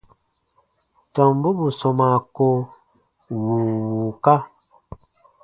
[1.13, 2.45] Tɔmbu bù sɔmaa ko
[3.33, 3.57] wùu
[3.91, 4.35] wùuka.